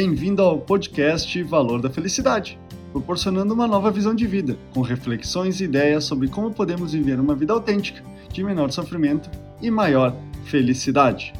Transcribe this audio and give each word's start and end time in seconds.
Bem-vindo 0.00 0.42
ao 0.42 0.60
podcast 0.60 1.42
Valor 1.42 1.82
da 1.82 1.90
Felicidade, 1.90 2.56
proporcionando 2.92 3.52
uma 3.52 3.66
nova 3.66 3.90
visão 3.90 4.14
de 4.14 4.28
vida, 4.28 4.56
com 4.72 4.80
reflexões 4.80 5.60
e 5.60 5.64
ideias 5.64 6.04
sobre 6.04 6.28
como 6.28 6.54
podemos 6.54 6.92
viver 6.92 7.18
uma 7.18 7.34
vida 7.34 7.52
autêntica, 7.52 8.00
de 8.32 8.44
menor 8.44 8.70
sofrimento 8.70 9.28
e 9.60 9.72
maior 9.72 10.14
felicidade. 10.44 11.32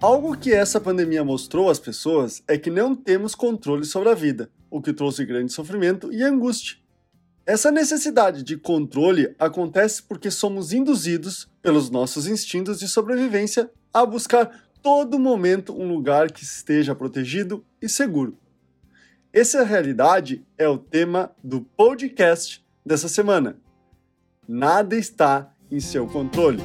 Algo 0.00 0.36
que 0.38 0.52
essa 0.52 0.80
pandemia 0.80 1.24
mostrou 1.24 1.68
às 1.68 1.80
pessoas 1.80 2.40
é 2.46 2.56
que 2.56 2.70
não 2.70 2.94
temos 2.94 3.34
controle 3.34 3.84
sobre 3.84 4.10
a 4.10 4.14
vida, 4.14 4.48
o 4.70 4.80
que 4.80 4.92
trouxe 4.92 5.26
grande 5.26 5.52
sofrimento 5.52 6.12
e 6.12 6.22
angústia. 6.22 6.76
Essa 7.44 7.72
necessidade 7.72 8.44
de 8.44 8.56
controle 8.56 9.34
acontece 9.40 10.00
porque 10.00 10.30
somos 10.30 10.72
induzidos 10.72 11.48
pelos 11.60 11.90
nossos 11.90 12.28
instintos 12.28 12.78
de 12.78 12.86
sobrevivência 12.86 13.68
a 13.92 14.06
buscar 14.06 14.62
todo 14.84 15.18
momento 15.18 15.74
um 15.74 15.88
lugar 15.88 16.30
que 16.30 16.42
esteja 16.42 16.94
protegido 16.94 17.64
e 17.80 17.88
seguro. 17.88 18.36
Essa 19.32 19.64
realidade 19.64 20.46
é 20.58 20.68
o 20.68 20.76
tema 20.76 21.34
do 21.42 21.62
podcast 21.62 22.62
dessa 22.84 23.08
semana. 23.08 23.56
Nada 24.46 24.94
está 24.94 25.50
em 25.70 25.80
seu 25.80 26.06
controle. 26.06 26.58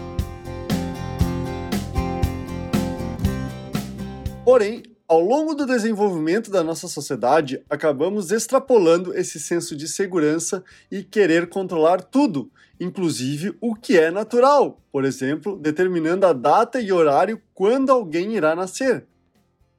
Porém, 4.44 4.83
ao 5.09 5.20
longo 5.20 5.55
do 5.55 5.66
desenvolvimento 5.66 6.52
da 6.52 6.63
nossa 6.63 6.88
sociedade, 6.88 7.66
acabamos 7.67 8.31
extrapolando 8.31 9.12
esse 9.17 9.40
senso 9.40 9.76
de 9.76 9.88
segurança 9.88 10.63
e 10.91 11.02
querer 11.02 11.50
controlar 11.50 12.04
tudo, 12.04 12.52
inclusive 12.80 13.58
o 13.59 13.73
que 13.73 13.98
é 13.98 14.12
natural, 14.12 14.80
por 14.91 15.03
exemplo, 15.03 15.58
determinando 15.58 16.27
a 16.27 16.31
data 16.31 16.80
e 16.80 16.91
horário 16.91 17.41
quando 17.55 17.90
alguém 17.90 18.36
irá 18.36 18.55
nascer, 18.55 19.08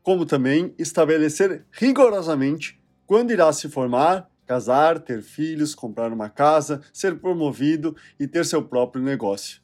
como 0.03 0.27
também 0.27 0.75
estabelecer 0.77 1.65
rigorosamente 1.71 2.81
quando 3.07 3.31
irá 3.31 3.53
se 3.53 3.69
formar, 3.69 4.29
casar, 4.45 4.99
ter 4.99 5.23
filhos, 5.23 5.77
comprar 5.77 6.13
uma 6.13 6.29
casa, 6.29 6.81
ser 6.93 7.21
promovido 7.21 7.95
e 8.19 8.27
ter 8.27 8.45
seu 8.45 8.65
próprio 8.65 9.01
negócio. 9.01 9.61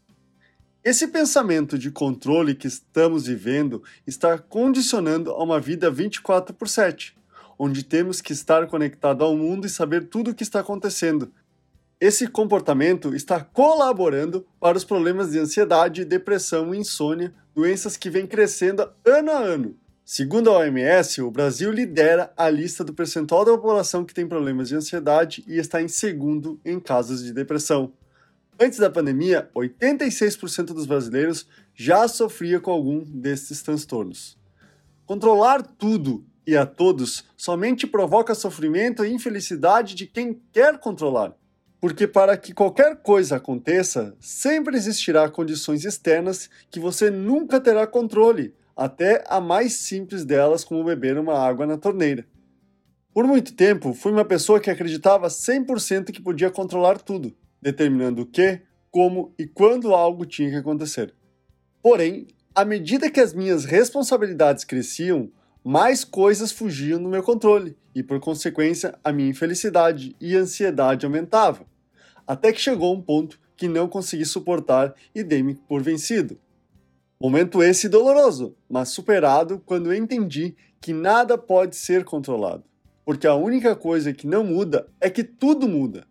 Esse 0.87 1.09
pensamento 1.09 1.77
de 1.77 1.91
controle 1.91 2.55
que 2.55 2.69
estamos 2.69 3.27
vivendo 3.27 3.83
está 4.07 4.39
condicionando 4.39 5.33
a 5.33 5.43
uma 5.43 5.59
vida 5.59 5.91
24 5.91 6.55
por 6.55 6.69
7, 6.69 7.17
onde 7.59 7.83
temos 7.83 8.21
que 8.21 8.33
estar 8.33 8.69
conectado 8.69 9.25
ao 9.25 9.37
mundo 9.37 9.67
e 9.67 9.69
saber 9.69 10.05
tudo 10.05 10.31
o 10.31 10.35
que 10.35 10.45
está 10.45 10.61
acontecendo. 10.61 11.33
Esse 12.01 12.29
comportamento 12.29 13.17
está 13.17 13.41
colaborando 13.41 14.47
para 14.61 14.77
os 14.77 14.85
problemas 14.85 15.33
de 15.33 15.41
ansiedade, 15.41 16.05
depressão 16.05 16.73
e 16.73 16.79
insônia, 16.79 17.35
doenças 17.53 17.97
que 17.97 18.09
vêm 18.09 18.25
crescendo 18.25 18.89
ano 19.05 19.33
a 19.33 19.39
ano. 19.39 19.77
Segundo 20.05 20.51
a 20.51 20.59
OMS, 20.59 21.21
o 21.21 21.33
Brasil 21.33 21.73
lidera 21.73 22.33
a 22.37 22.49
lista 22.49 22.85
do 22.85 22.95
percentual 22.95 23.45
da 23.45 23.51
população 23.51 24.05
que 24.05 24.15
tem 24.15 24.29
problemas 24.29 24.69
de 24.69 24.77
ansiedade 24.77 25.43
e 25.49 25.59
está 25.59 25.83
em 25.83 25.89
segundo 25.89 26.61
em 26.65 26.79
casos 26.79 27.25
de 27.25 27.33
depressão. 27.33 27.93
Antes 28.59 28.79
da 28.79 28.89
pandemia, 28.89 29.51
86% 29.55 30.69
dos 30.69 30.87
brasileiros 30.87 31.47
já 31.75 32.09
sofria 32.09 32.59
com 32.59 32.71
algum 32.71 33.05
desses 33.05 33.61
transtornos. 33.61 34.39
Controlar 35.05 35.63
tudo 35.63 36.25
e 36.47 36.57
a 36.57 36.65
todos 36.65 37.25
somente 37.37 37.87
provoca 37.87 38.35
sofrimento 38.35 39.05
e 39.05 39.13
infelicidade 39.13 39.95
de 39.95 40.07
quem 40.07 40.41
quer 40.53 40.79
controlar. 40.79 41.35
Porque 41.79 42.07
para 42.07 42.35
que 42.39 42.55
qualquer 42.55 42.97
coisa 42.97 43.37
aconteça, 43.37 44.17
sempre 44.19 44.75
existirá 44.75 45.29
condições 45.29 45.85
externas 45.85 46.49
que 46.71 46.81
você 46.81 47.11
nunca 47.11 47.61
terá 47.61 47.87
controle, 47.87 48.55
até 48.75 49.23
a 49.29 49.39
mais 49.39 49.75
simples 49.75 50.25
delas, 50.25 50.65
como 50.65 50.83
beber 50.83 51.19
uma 51.19 51.39
água 51.39 51.67
na 51.67 51.77
torneira. 51.77 52.27
Por 53.13 53.27
muito 53.27 53.55
tempo, 53.55 53.93
fui 53.93 54.13
uma 54.13 54.25
pessoa 54.25 54.59
que 54.59 54.71
acreditava 54.71 55.29
100% 55.29 56.11
que 56.11 56.23
podia 56.23 56.51
controlar 56.51 56.99
tudo 56.99 57.37
determinando 57.61 58.23
o 58.23 58.27
que, 58.27 58.63
como 58.91 59.35
e 59.39 59.47
quando 59.47 59.95
algo 59.95 60.25
tinha 60.25 60.51
que 60.51 60.57
acontecer. 60.57 61.15
Porém, 61.83 62.27
à 62.55 62.65
medida 62.65 63.11
que 63.11 63.21
as 63.21 63.35
minhas 63.35 63.65
responsabilidades 63.65 64.65
cresciam, 64.65 65.31
mais 65.63 66.05
coisas 66.05 66.51
fugiam 66.51 67.03
do 67.03 67.09
meu 67.09 67.23
controle 67.23 67.77
e, 67.95 68.03
por 68.03 68.19
consequência, 68.21 68.99
a 69.03 69.13
minha 69.13 69.29
infelicidade 69.29 70.17
e 70.21 70.35
ansiedade 70.35 71.05
aumentavam. 71.05 71.67
Até 72.27 72.53
que 72.53 72.61
chegou 72.61 72.95
um 72.95 73.03
ponto 73.03 73.39
que 73.57 73.69
não 73.69 73.89
consegui 73.89 74.25
suportar 74.25 74.95
e 75.15 75.23
dei-me 75.23 75.55
por 75.55 75.83
vencido. 75.83 76.39
Momento 77.21 77.63
esse 77.63 77.89
doloroso, 77.89 78.57
mas 78.69 78.91
superado 78.91 79.63
quando 79.65 79.95
entendi 79.95 80.55
que 80.81 80.93
nada 80.93 81.37
pode 81.37 81.77
ser 81.77 82.05
controlado. 82.05 82.65
Porque 83.05 83.27
a 83.27 83.35
única 83.35 83.75
coisa 83.77 84.13
que 84.13 84.27
não 84.27 84.45
muda 84.45 84.89
é 85.01 85.09
que 85.09 85.25
tudo 85.25 85.69
muda 85.69 86.07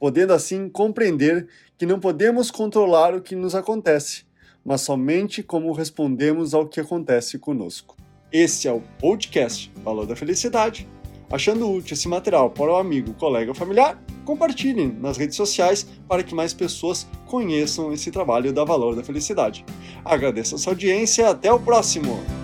podendo 0.00 0.32
assim 0.32 0.68
compreender 0.68 1.46
que 1.78 1.84
não 1.84 2.00
podemos 2.00 2.50
controlar 2.50 3.14
o 3.14 3.20
que 3.20 3.36
nos 3.36 3.54
acontece, 3.54 4.24
mas 4.64 4.80
somente 4.80 5.42
como 5.42 5.72
respondemos 5.72 6.54
ao 6.54 6.66
que 6.66 6.80
acontece 6.80 7.38
conosco. 7.38 7.96
Esse 8.32 8.66
é 8.66 8.72
o 8.72 8.82
podcast 8.98 9.70
Valor 9.84 10.06
da 10.06 10.16
Felicidade. 10.16 10.88
Achando 11.30 11.70
útil 11.70 11.94
esse 11.94 12.08
material 12.08 12.50
para 12.50 12.72
o 12.72 12.76
amigo, 12.76 13.14
colega 13.14 13.50
ou 13.50 13.54
familiar, 13.54 14.02
compartilhem 14.24 14.88
nas 15.00 15.16
redes 15.16 15.36
sociais 15.36 15.86
para 16.08 16.22
que 16.22 16.34
mais 16.34 16.54
pessoas 16.54 17.06
conheçam 17.26 17.92
esse 17.92 18.10
trabalho 18.10 18.52
da 18.52 18.64
Valor 18.64 18.96
da 18.96 19.04
Felicidade. 19.04 19.64
Agradeço 20.04 20.54
a 20.54 20.58
sua 20.58 20.72
audiência 20.72 21.22
e 21.22 21.26
até 21.26 21.52
o 21.52 21.60
próximo! 21.60 22.39